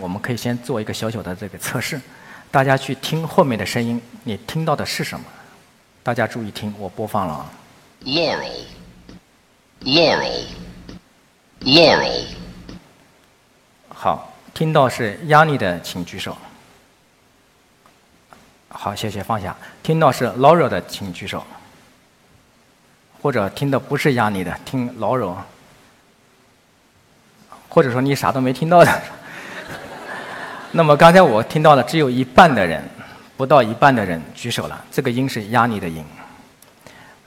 [0.00, 2.00] 我们可以先做一个小小的这个测试，
[2.50, 5.24] 大家去听后面的声音，你听到的是什么？
[6.02, 7.50] 大家注意听，我播放了啊。
[8.04, 8.64] Laurel,
[9.82, 10.44] Laurel,
[11.60, 12.24] Laurel.
[13.88, 16.36] 好，听到是压力的，请举手。
[18.70, 19.54] 好，谢谢，放下。
[19.82, 21.44] 听到是 Laurel 的，请举手。
[23.20, 25.36] 或者听的不是压力的，听 Laurel。
[27.68, 29.02] 或者说你啥都没听到的。
[30.72, 32.82] 那么刚才我听到了，只有一半的人，
[33.36, 34.84] 不到一半的人举手了。
[34.90, 36.04] 这个音是压力的音。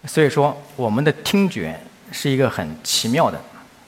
[0.06, 1.78] 所以说，我们的听觉
[2.12, 3.38] 是一个很奇妙的，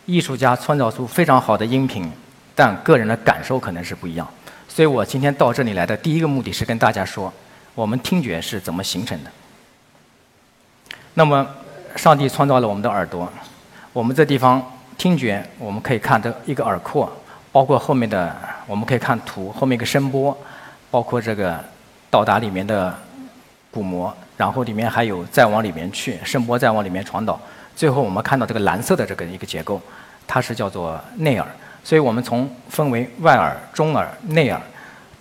[0.05, 2.11] 艺术家创造出非常好的音频，
[2.53, 4.27] 但个人的感受可能是不一样。
[4.67, 7.31] 所以我今天到这里来的第一个目的是跟大家说，
[7.73, 9.31] 我们听觉是怎么形成的。
[11.13, 11.47] 那么，
[11.95, 13.31] 上帝创造了我们的耳朵，
[13.93, 14.61] 我们这地方
[14.97, 17.09] 听觉，我们可以看这一个耳廓，
[17.53, 18.35] 包括后面的，
[18.67, 20.37] 我们可以看图后面一个声波，
[20.91, 21.63] 包括这个
[22.09, 22.93] 到达里面的
[23.71, 24.15] 鼓膜。
[24.37, 27.39] 然后里面还有再往里面去，声波再往里面传导，
[27.73, 29.79] 最后我们看到这个蓝色的这个一个结构，
[30.27, 31.47] 它是叫做内耳。
[31.85, 34.61] 所以我们从分为外耳、中耳、内耳，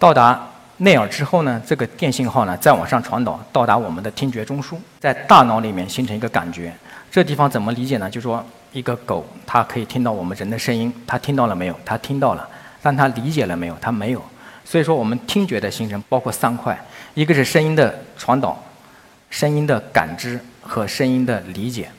[0.00, 0.44] 到达
[0.78, 6.74] 内耳之后呢，这个电信号呢再往上传导，到达我们的听觉中枢，在大脑里面形成一个感觉。
[7.08, 8.10] 这地方怎么理解呢？
[8.10, 11.76] 就说一个狗，它可以听到我们人的声音，它听到了没有？
[11.84, 12.48] 它听到了，
[12.84, 13.76] 但他理解了没有？
[13.80, 14.22] 他没有。
[14.62, 16.78] 所以说我们听觉的形成包括三块，
[17.14, 18.62] 一个是声音的传导。
[19.30, 21.90] 声音的感知和声音的理解，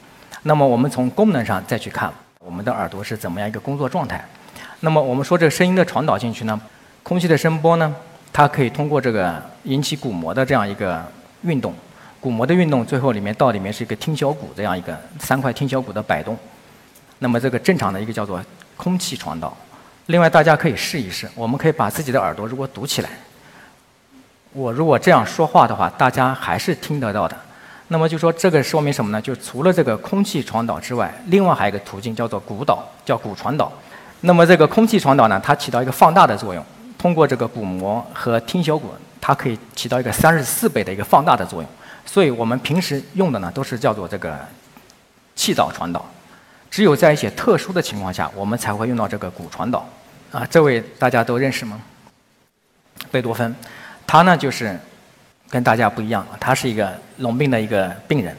[0.44, 4.24] 那么我们从功能上再去看我们的耳朵是怎么样一个工作状态。
[4.80, 6.58] 那么我们说这个声音的传导进去呢，
[7.04, 7.94] 空气的声波呢，
[8.32, 11.04] 它可以通过这个引起鼓膜的这样一个
[11.42, 11.74] 运动，
[12.22, 16.38] 鼓膜的运动最后里面到里面是一个听小骨这样一个三块听小骨的摆动。
[17.20, 18.42] 那么这个正常的一个叫做
[18.78, 19.54] 空气传导。
[20.08, 23.10] 另外大家可以试一试，我们可以把自己的耳朵如果堵起来。
[24.54, 27.36] 我如果这样说话的话，大家还是听得到的。
[27.88, 29.22] 那么就说这个说明什么呢？
[29.22, 33.72] 就除了这个空气传导之外，另外还有一个途径叫做鼓导，叫骨传导。
[34.22, 36.64] 那么这个空气传导呢，它起到一个放大的作用，
[36.98, 41.70] 通过这个鼓膜和听小骨，它可以起到一个三十四倍的一个放大的作用。
[42.06, 44.40] 所以我们平时用的呢，都是叫做这个
[45.36, 46.06] 气导传导。
[46.76, 49.88] 只有在一些特殊的情况下，我们才会用到这个骨传导。
[50.30, 51.82] 啊，这位大家都认识吗？
[53.10, 53.56] 贝多芬。
[54.06, 54.78] 他呢，就是
[55.50, 58.36] 跟大家不一样，他是一个聋病的一个病人，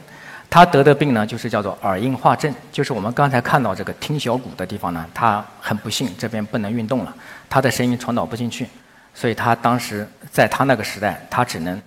[0.51, 7.15] 他得的病呢，就是叫做耳硬化症，就是我们刚才看到这个听小骨的地方呢，他很不幸这边不能运动了，
[7.49, 8.67] 他的声音传导不进去，
[9.15, 11.81] 所以他当时在他那个时代，他只能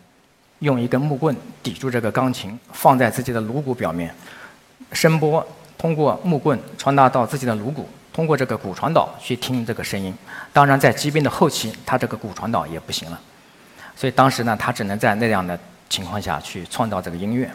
[0.58, 4.12] 用一根木棍抵住这个钢琴，放在自己的颅骨表面，
[4.90, 5.46] 声波
[5.80, 10.14] 通过木棍传达到自己的颅骨，通过这个骨传导去听这个声音。
[10.52, 13.18] 当然，在疾病的后期，他这个骨传导也不行了。
[13.96, 15.58] 所以当时呢，他只能在那样的
[15.88, 17.50] 情况下去创造这个音乐。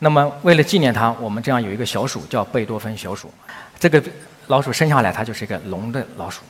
[0.00, 3.32] 那么为了纪念他，我们这样有一个小鼠叫贝多芬小鼠。
[3.78, 4.02] 这个
[4.48, 6.42] 老鼠生下来，它就是一个聋的老鼠。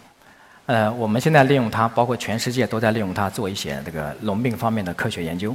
[0.64, 5.54] 呃，我们现在利用它，包括全世界都在利用它做一些这个聋病方面的科学研究。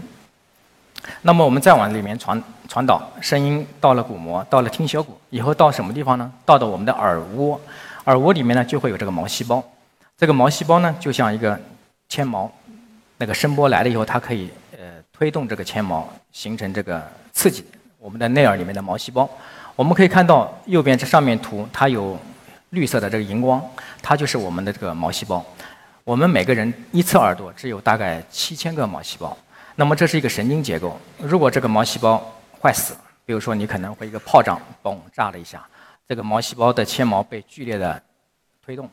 [1.22, 6.32] 那么我们再往里面传传导，声音到了鼓膜，到了听小骨，以后到什么地方呢？
[6.46, 7.60] 到了我们的耳蜗，
[8.06, 9.64] 耳蜗里面呢就会有这个毛细胞。
[10.18, 11.60] 这个毛细胞呢就像一个
[12.10, 12.52] 纤毛。
[13.18, 17.02] 那个声波来了以后，它可以呃推动这个纤毛，形成这个
[17.32, 17.66] 刺激
[17.98, 19.30] 我们的内耳里面的毛细胞。
[19.76, 22.20] 我们可以看到右边这上面图，它有
[22.72, 23.62] 绿色的这个荧光，
[24.02, 25.44] 它就是我们的这个毛细胞。
[26.04, 29.36] 我们每个人一侧耳朵只有大概七千个毛细胞。
[29.76, 31.00] 那么这是一个神经结构。
[31.20, 32.24] 如果这个毛细胞
[32.62, 35.66] 坏死，比如说你可能会一个炮仗嘣炸了一下，
[36.08, 38.02] 这个毛细胞的纤毛被剧烈的
[38.66, 38.90] 推动，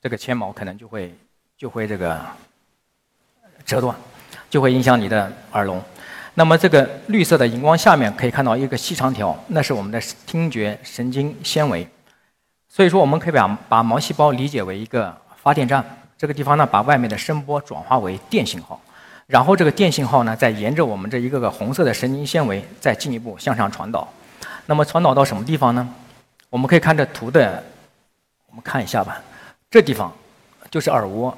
[0.00, 1.14] 这个纤毛可能就会
[1.56, 2.20] 就会这个。
[3.64, 3.96] 折断，
[4.48, 5.82] 就会影响你的耳聋。
[6.34, 11.84] 那么这个绿色的荧光下面可以看到一个细长条，那是我们的听觉神经纤维。
[12.68, 15.12] 所以说，我们可以把把毛细胞理解为一个
[15.42, 15.84] 发电站。
[16.16, 18.80] 这个地方呢，把外面的声波转化为电信号，
[19.26, 24.06] 然后这个电信号呢，再沿着我们这一个个红色的神经纤维，再进一步向上传导。
[24.66, 25.88] 那么传导到什么地方呢？
[26.48, 27.62] 我们可以看这图的，
[28.48, 29.20] 我们看一下吧。
[29.68, 30.12] 这地方
[30.70, 31.36] 就是耳蜗。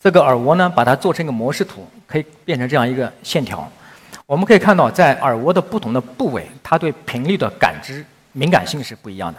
[0.00, 3.70] 这个耳蜗呢，把它做成一个模式图，可以变成这样一个线条。
[4.24, 9.38] 我们可以看到，在耳蜗的不同的部位，它对频率的感知敏感性是不一样的。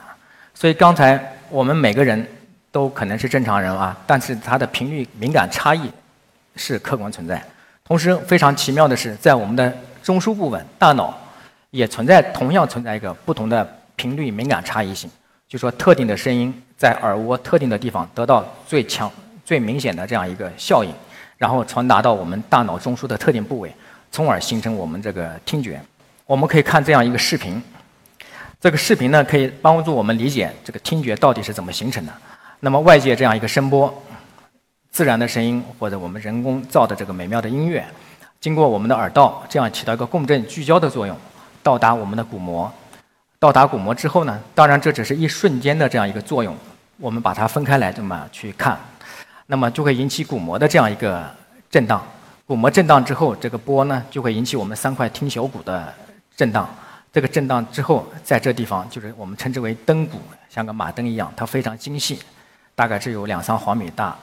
[0.54, 2.28] 所以刚才我们每个人
[2.72, 5.92] 都可能是正常人啊，但是它的频率敏感差异
[6.56, 7.44] 是客观存在。
[7.88, 9.74] 同时，非常奇妙的是，在我们的
[10.04, 11.18] 中枢部分大脑
[11.72, 15.10] 也存在同样存在一个不同的频率敏感差异性，
[15.48, 19.10] 就说特定的声音在耳蜗特定的地方得到最强。
[19.46, 20.92] 最明显的这样一个效应，
[21.38, 23.74] 然后传达到我们大脑中枢的特定部位，
[24.12, 25.82] 从而形成我们这个听觉。
[26.26, 27.64] 我们可以看这样一个视频，
[28.60, 32.12] 这个视频呢可以帮助我们理解这个听觉到底是怎么形成的。
[32.60, 34.04] 那么外界这样一个声波，
[34.98, 37.86] 自然的声音或者我们人工造的这个美妙的音乐，
[38.42, 41.16] 经过我们的耳道，这样起到一个共振聚焦的作用，
[41.62, 42.74] 到达我们的鼓膜。
[43.38, 46.58] 到达鼓膜之后呢，当然这只是一瞬间的这样一个作用，
[46.98, 48.76] 我们把它分开来这么去看，
[49.46, 51.24] 那么就会引起鼓膜的这样一个
[51.70, 52.04] 震荡。
[52.48, 55.94] 鼓膜震荡之后，这个波呢就会引起我们三块听小骨的
[56.36, 56.68] 震荡。
[57.14, 62.20] 这个震荡之后，在这地方就是我们称之为灯骨，像个马灯一样，它非常精细。
[62.74, 64.16] 大概只有两三毫米大，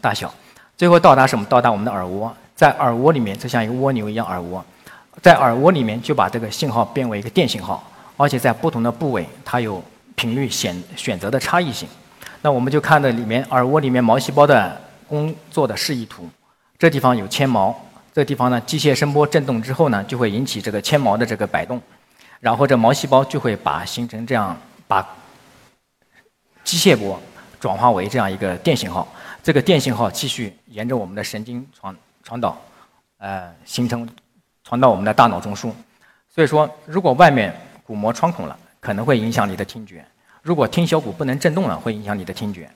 [0.00, 0.32] 大小，
[0.76, 1.44] 最后到达什么？
[1.46, 4.64] 到达我们的耳蜗，在耳蜗里面就像一个蜗牛一样，耳蜗，
[5.22, 7.82] 在耳蜗里面就把这个信号变为一个电信号，
[8.16, 9.82] 而且在不同的部位它有
[10.14, 11.88] 频率选选择的差异性。
[12.42, 16.28] 那我们就看到里面耳蜗里面毛细胞的工作的示意图，
[16.78, 17.74] 这地方有纤毛，
[18.14, 21.80] 这地方呢机械声波振动之后呢就会引起这个纤毛的这个摆动，
[22.40, 25.06] 然后这毛细胞就会把形成这样把
[26.64, 27.20] 机械波。
[27.60, 29.06] 转化为这样一个电信号，
[29.42, 32.58] 这个电信号继续沿着我们的神经传传导，
[33.18, 34.08] 呃，形成
[34.64, 35.70] 传到我们的大脑中枢。
[36.34, 37.54] 所以说，如果外面
[37.84, 39.98] 鼓膜穿孔了，可能会影响你的听觉；
[40.42, 42.70] 如果听小骨不能振动了，会影响你的听觉。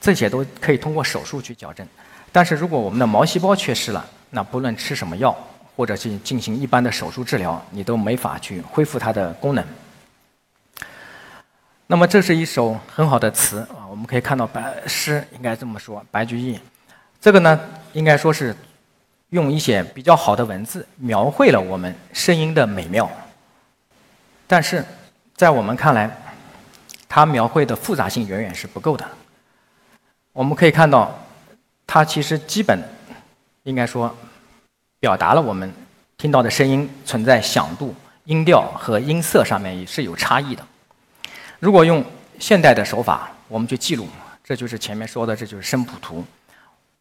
[0.00, 1.86] 这些都可以通过手术去矫正。
[2.32, 5.36] 但是如果我们的毛细胞缺失了，那不论吃什么药，
[5.76, 9.64] 或者去进行一般的手术治疗，你都没法去恢复它的功能。
[11.86, 16.60] 那么这是一首很好的词，我们可以看到白诗应该这么说，白居易，
[17.20, 17.58] 这个呢
[17.94, 18.54] 应该说是
[19.30, 23.10] 用一些比较好的文字描绘了我们声音的美妙，
[24.46, 24.84] 但是
[25.34, 26.10] 在我们看来，
[27.08, 29.04] 它描绘的复杂性远远是不够的。
[30.32, 31.18] 我们可以看到，
[31.86, 32.78] 它其实基本
[33.62, 34.14] 应该说
[35.00, 35.72] 表达了我们
[36.18, 37.94] 听到的声音存在响度、
[38.24, 40.62] 音调和音色上面也是有差异的。
[41.58, 42.04] 如果用
[42.38, 44.06] 现代的手法，我们去记录，
[44.44, 46.24] 这就是前面说的，这就是声谱图。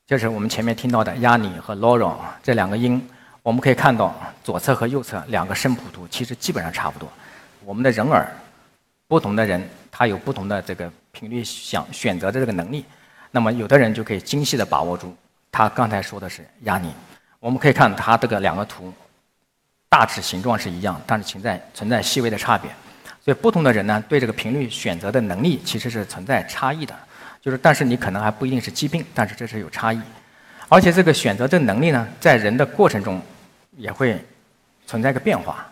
[0.06, 3.06] 就是我们前面听到的压尼和 loro 这两个音，
[3.44, 7.10] 我们可以看到左侧和右侧两个声谱图，其实基本上差不多。
[7.66, 8.26] 我们的人耳，
[9.08, 9.62] 不同的人
[9.92, 12.86] 他有不同的这个频率想选择的这个能力。
[13.32, 15.14] 那么有的人就可以精细的把握住，
[15.52, 16.94] 他刚才说的是压尼，
[17.42, 18.94] 我们可以看他这个两个图，
[19.90, 22.72] 大致形状是一样，但是存在存在细微的差别。
[23.28, 26.96] 对不同的人呢，对这个频率选择的能力其实是存在差异的，
[27.42, 30.02] 就是但是你可能还不一定是疾病，但是这是有差异，
[30.70, 33.22] 而且这个选择的能力呢，在人的过程中
[33.76, 34.18] 也会
[34.86, 35.68] 存在个变化。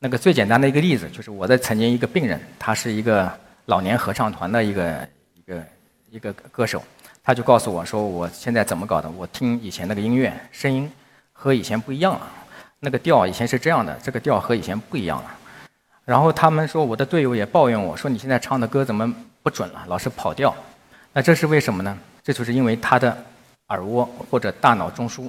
[0.00, 3.32] 那个最简单的一个例子就是我的曾经一个病人，他是一个
[3.66, 5.64] 老年合唱团的一个一个
[6.10, 6.82] 一个歌手，
[7.22, 9.08] 他就告诉我说，我现在怎么搞的？
[9.08, 10.90] 我听以前那个音乐声音
[11.32, 12.28] 和以前不一样了，
[12.80, 15.30] 那个调以前是这样的，这个调和以前不一样了。
[16.06, 19.12] 然后他们说，我的队友也抱怨我说：“你现在唱的歌怎么
[19.42, 20.54] 不准了，老是跑调？”
[21.12, 21.98] 那这是为什么呢？
[22.22, 23.24] 这就是因为他的
[23.70, 25.28] 耳蜗或者大脑中枢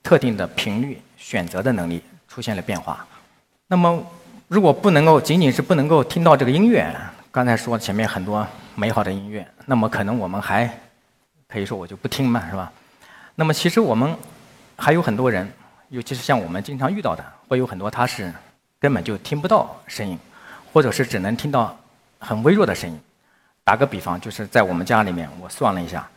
[0.00, 3.04] 特定的频率选择的能力出现了变化。
[3.66, 4.00] 那么，
[4.46, 6.88] 如果不能够仅仅是不能够听到这个音乐，
[7.32, 10.72] 刚才说前面很多美好的音乐，那么可能我们还
[11.48, 12.70] 可以说我就不听嘛，是吧？
[13.34, 14.16] 那么其实我们
[14.76, 15.52] 还有很多人，
[15.88, 18.32] 尤其是像我们经常遇到的，会有很多他是。
[18.82, 20.18] 根本就听不到声音，
[20.72, 21.78] 或者是只能听到
[22.18, 23.00] 很微弱的声音。
[23.62, 26.10] 打个比方，就是在我们家里面，我算了一下，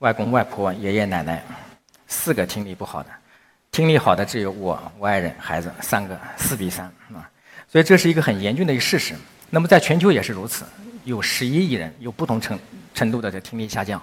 [0.00, 1.42] 外公外婆、爷爷奶奶
[2.08, 3.08] 四个听力不好的，
[3.72, 6.84] 听力好的只有我、我爱人、孩子三个，四比三
[7.14, 7.26] 啊。
[7.66, 9.14] 所以这是一个很严峻的一个事实。
[9.48, 10.66] 那么在全球也是如此，
[11.04, 12.58] 有十一亿人有不同程
[12.92, 13.98] 程度的这听力下降，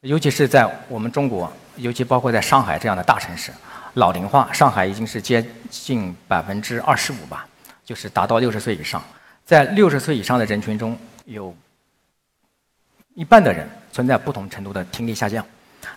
[0.00, 3.52] 尤其是在我们中国，尤其包括在上海这样的大城市。
[3.94, 7.46] 老龄化，上海已经是接近百分之二十五吧，
[7.84, 9.02] 就是达到六十岁以上。
[9.44, 10.96] 在六十岁以上的人群中，
[11.26, 11.54] 有
[13.14, 15.44] 一半的人存在不同程度的听力下降。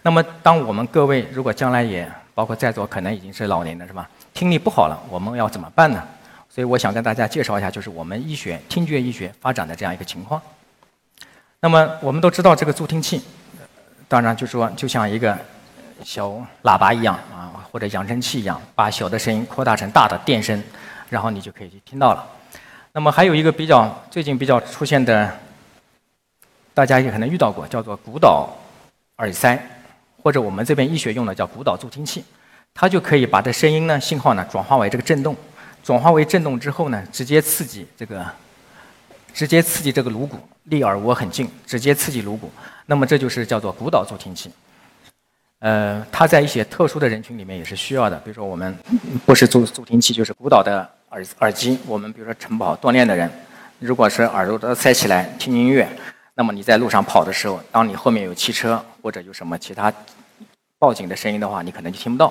[0.02, 4.10] 那么，当我们各位如果将来也包括在座，可能已经是老年的是吧？
[4.34, 6.04] 听力不好了，我们要怎么办呢？
[6.50, 10.42] 所以，我想跟大家介绍一下，就是我们医学听觉医学发展的这样一个情况。
[11.62, 13.22] 那么，我们都知道这个助听器，
[14.08, 15.38] 当然就说就像一个
[16.04, 16.30] 小
[16.64, 17.18] 喇叭一样。
[17.76, 20.64] 或者扬声器一样，把小的声音扩大成大的电声，
[21.10, 22.26] 然后你就可以去听到了。
[22.94, 25.30] 那么还有一个比较最近比较出现的，
[26.74, 28.48] 大家也可能遇到过，叫做鼓导
[29.18, 29.62] 耳塞，
[30.24, 32.24] 或者我们这边医学用的叫鼓导助听器，
[32.74, 35.36] 它就可以把这声音呢信号呢转化为这个振动，
[35.84, 38.26] 转化为振动之后呢，直接刺激这个，
[39.34, 42.50] 直接刺激这个颅骨，离耳蜗很近，直接刺激颅骨。
[42.86, 44.50] 那么这就是叫做鼓导助听器。
[45.60, 48.76] 呃，它在一些特殊的人群里面也是需要的，比如说我们
[49.26, 51.80] 不是助助听器，就是鼓捣的耳耳机。
[51.88, 53.30] 我们比如说晨跑锻炼的人，
[53.80, 55.88] 如果是耳朵都塞起来听音乐，
[56.36, 59.92] 那么你在路上跑的时候，当你后面有汽车或者有什么其他
[60.78, 62.28] 报警的声音的话，你可能就听不到。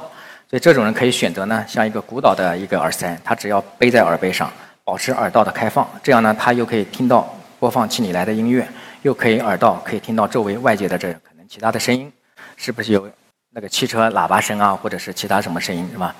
[0.48, 4.52] 所以这种人可以选择呢，像一个鼓捣的一个耳塞，他只要背在耳背上，
[4.84, 8.68] 保持耳道的开放，这样呢，他又可以听到播放器里来的音乐，
[9.02, 12.12] 又可以耳道可以听到周围外界的这可能其他的声音，
[12.56, 13.10] 是不是有？
[13.56, 16.12] 那个汽车喇叭声啊，或者是其他什么声音，是吧？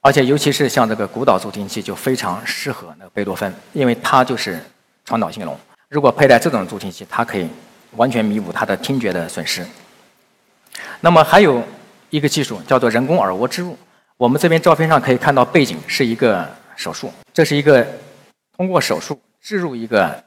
[0.00, 4.60] 而且尤其是像这个骨导助听器，就非常适合那个贝多芬，因为它就是
[5.04, 5.56] 传导性聋。
[5.88, 7.48] 如果佩戴这种助听器，它可以
[7.92, 9.64] 完全弥补他的听觉的损失。
[11.00, 11.62] 那么还有
[12.10, 13.78] 一个技术叫做人工耳蜗植入。
[14.16, 17.86] 我们这边照片上可以看到，背景是一个手术，这是一个
[18.56, 20.20] 通过手术植入一个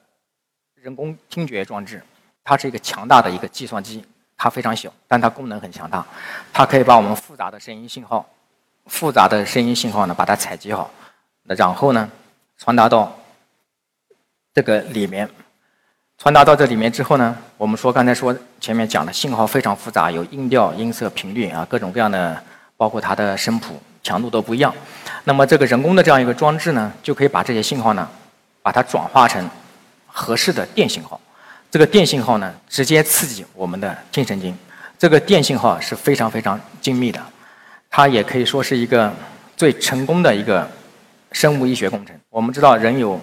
[0.75, 2.01] 人工听觉装置，
[2.45, 4.05] 它是一个强大的一个计算机。
[4.37, 6.05] 它非常小，但它功能很强大。
[6.51, 8.25] 它可以把我们复杂的声音信号、
[8.87, 10.89] 复杂的声音信号呢，把它采集好，
[11.43, 12.09] 那然后呢，
[12.57, 13.15] 传达到
[14.53, 15.29] 这个里面。
[16.17, 22.41] 传达到这里面之后呢，我们说刚才说前面讲的信号非常复杂，有音调、音色、频率啊，各种各样的，
[22.77, 24.73] 包括它的声谱强度都不一样。
[25.25, 28.09] 那么这个人工的这样一个装置呢，就可以把这些信号呢，
[28.61, 29.49] 把它转化成
[30.07, 31.19] 合适的电信号。
[31.71, 34.57] 这个电信号呢，直接刺激我们的听神经。
[34.97, 37.21] 这个电信号是非常非常精密的，
[37.89, 39.13] 它也可以说是一个
[39.57, 40.65] 最成功的一个
[41.33, 42.15] 生物医学工程。
[42.29, 43.19] 我们知道人有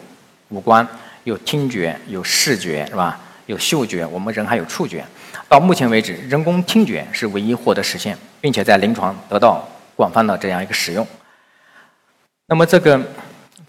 [0.50, 0.86] 五官，
[1.24, 3.18] 有听觉，有视觉，是吧？
[3.46, 5.02] 有嗅觉，我们人还有触觉。
[5.48, 11.06] 到目前为止，人工听觉是唯一获得实现，并且在临床得到广泛的这样一个使用。
[12.46, 13.00] 那么这个。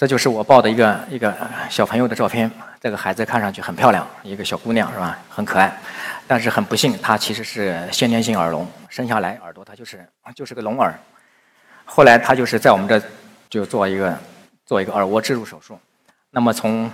[0.04, 1.34] 这就是我抱的一个一个
[1.70, 2.52] 小朋友的照片。
[2.82, 5.18] 这个孩子看上去很漂亮，一个小姑娘是吧？
[5.30, 5.74] 很可爱。
[6.28, 10.06] 但是很不幸，她其实是先天性耳聋，生下来耳朵她就是
[10.36, 10.94] 就是个聋耳。
[11.86, 13.02] 后来她就是在我们这
[13.50, 14.14] 就做一个
[14.66, 15.80] 做一个耳蜗植入手术。
[16.32, 16.92] 那么从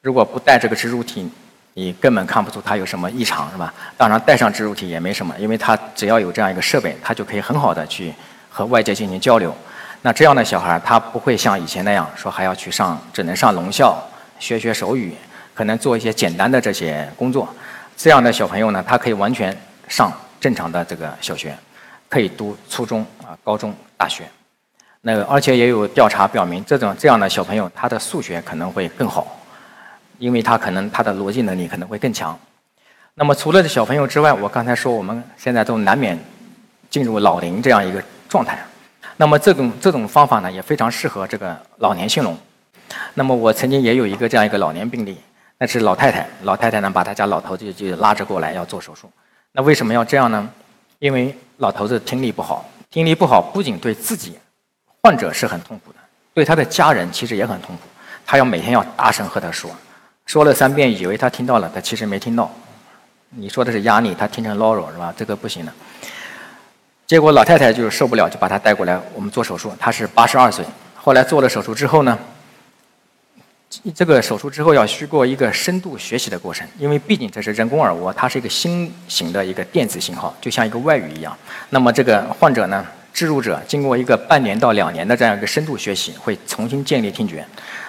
[0.00, 1.28] 如果不带这个植入体，
[1.72, 3.74] 你根本看不出她有什么异常是吧？
[3.96, 8.14] 当然带上植入体也没什么，因为她只要有这样一个设备，她就可以很好的去
[8.48, 9.52] 和外界进行交流。
[10.06, 13.98] 那这样的小孩，他不会像以前那样说还要去上，只能上聋校
[14.38, 15.14] 学学手语，
[15.54, 17.48] 可能做一些简单的这些工作。
[17.96, 19.56] 这样的小朋友呢，他可以完全
[19.88, 21.56] 上正常的这个小学，
[22.10, 24.24] 可以读初中啊、高中、大学。
[25.00, 29.26] 那而且也有调查表明，这种这样的小朋友，他的数学可能会更好，
[30.18, 32.38] 因为他可能他的逻辑能力可能会更强。
[33.14, 36.18] 那么除了这小朋友之外，我刚才说我们现在都难免
[36.90, 38.62] 进入老龄这样一个状态。
[39.16, 42.36] 那么这种这种方法呢，也非常适合这个老年性聋。
[43.14, 45.16] 那么我曾经也有一个这样一个老年病例，
[45.58, 49.10] 那是老太太，老太太呢把她家老头子就拉着过来要做手术。
[49.52, 50.50] 那为什么要这样呢？
[50.98, 54.38] 因为老头子听力不好，听力不好不仅对自己
[55.02, 55.98] 患者是很痛苦的，
[56.32, 57.82] 对他的家人其实也很痛苦。
[58.26, 59.70] 他要每天要大声和他说，
[60.26, 62.50] 说了三遍以为他听到了，他其实没听到。
[63.30, 65.12] 你说的是压力，他听成唠叨是吧？
[65.16, 65.72] 这个不行的。
[67.06, 69.70] 结果老太太就受不了，就把他带过来，我们做手术。
[69.78, 70.64] 他是八十二岁，
[70.96, 72.18] 后来做了手术之后呢，
[73.94, 81.36] 这个手术之后要需过一个深度学习的过程，因为毕竟这是人工耳蜗，它是一个新型的一个电子信号，就像一个外语一样。
[81.68, 87.44] 那么这个患者呢，植入者经过一个半年到两年的这样一个深度学习，会重新建立听觉。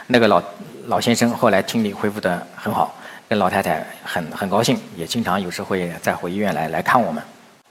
[0.07, 0.43] 那个老
[0.88, 2.93] 老先生后来听力恢复得很好，
[3.29, 7.24] 跟老太太很很高兴，也经常有时会再回医院来来看我们。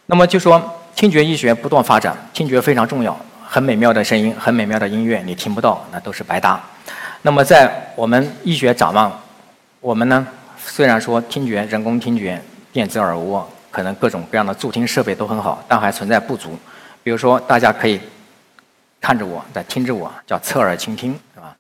[0.07, 0.81] 那么就说。
[0.95, 3.19] 听觉医学不断发展，听觉非常重要。
[3.45, 6.61] 很美妙的声音，很美妙的音乐，你听不到，那都是白搭。
[7.23, 9.21] 那么在我们医学展望，
[9.81, 12.41] 我们呢，虽然说听觉、人工听觉、
[12.73, 16.57] 电子耳蜗，可能各种各样的助听设备都很好，但还存在不足。
[17.03, 18.01] 比如说，大家可以
[19.01, 21.57] 看着我，在听着我，叫侧耳倾听，是吧？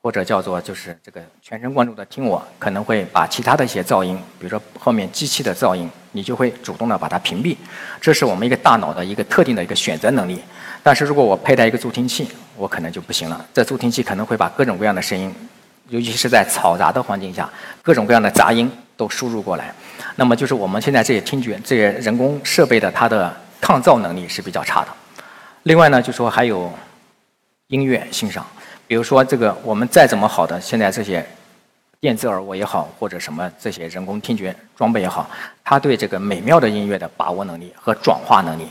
[0.00, 7.56] 或者叫做就是这个全神贯注的听我，可能会把其他的一些噪音，比如说后面机器的噪音，你就会主动的把它屏蔽。
[8.00, 10.42] 这是我们一个大脑的一个特定的一个选择能力。
[10.82, 13.44] 但是如果我佩戴一个助听器，我可能就不行了。
[13.52, 15.34] 这助听器可能会把各种各样的声音，
[15.88, 17.48] 尤其是在嘈杂的环境下，
[17.82, 19.74] 各种各样的杂音都输入过来。
[20.16, 24.88] 那么就是我们现在这些听觉这些人工设备的它的抗噪能力是比较差的。
[25.64, 26.72] 另外呢，就说还有
[27.68, 28.46] 音乐欣赏。
[28.86, 31.22] 比如说，这个我们再怎么好的，现在这些
[32.00, 35.28] 电子耳蜗也好，或者什么这些人工听觉装备也好，
[35.64, 38.68] 它对这个美妙的音乐的把握能力和转化能力，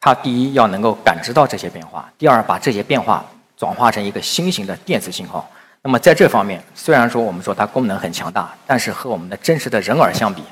[0.00, 3.24] 它第一要能够感知到这些变化，第二把这些变化
[3.56, 5.48] 转化成一个新型的电子信号。
[5.82, 10.42] 那么在这方面，虽然说我们说它功能很强大，但是和我们的真实的人耳相比，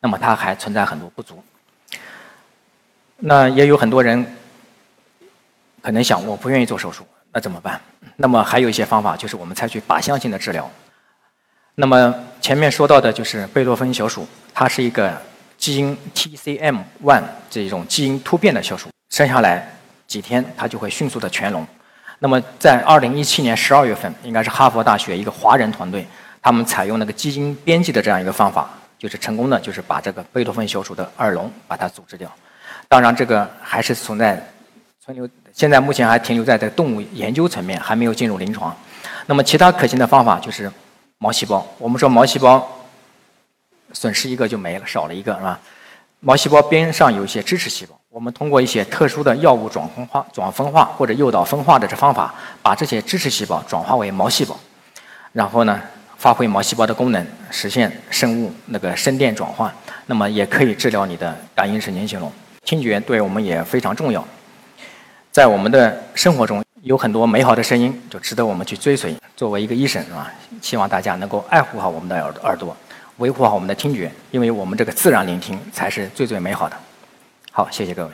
[0.00, 1.44] 那么它还存在很多不足。
[3.18, 4.24] 那也有很多人
[5.82, 7.78] 可能想，我不愿意做手术，那怎么办？
[8.16, 10.70] 那么还有一些方法，就是我们采取靶向性的治疗。
[11.78, 15.12] 那么前面说到的就是贝多芬小鼠，它是一个
[15.58, 21.66] 基因 TCM1 这种基因突变的小鼠，生下来几天它就会迅速的全聋。
[22.18, 26.06] 那么在2017年12月份，应该是哈佛大学一个华人团队，
[26.40, 32.32] 他们采用那个基因编辑的这样一个方法，就是成功的就是把这个贝多芬小鼠的耳聋把它阻止掉。
[32.88, 34.42] 当然，这个还是存在
[35.04, 38.74] 存留，现在目前还停留在这个动物研究层面，还没有进入临床。
[39.26, 40.72] 那么其他可行的方法就是。
[41.18, 42.66] 毛细胞，我们说毛细胞
[43.92, 45.58] 损失一个就没了，少了一个是吧？
[46.20, 54.58] 毛细胞边上有一些支持细胞，我们通过一些特殊的药物转分化、转分化或者诱导分化的这方法，把这些支持细胞转化为毛细胞，
[55.32, 55.80] 然后呢，
[56.18, 59.72] 发挥毛细胞的功能，实现生物那个声电转换，
[60.06, 62.30] 那么也可以治疗你的感应神经系统。
[62.64, 64.22] 听觉对我们也非常重要，
[65.30, 66.65] 在我们的生活中。
[66.86, 69.12] 有很多美好的声音，就值得我们去追随。
[69.34, 70.32] 作为一个医生，啊？
[70.62, 72.76] 希望大家能够爱护好我们的耳耳朵，
[73.16, 76.76] 维护好我们的听觉，因为我们这个自然聆听才是最最美好的。
[77.50, 78.12] 好，谢谢各位。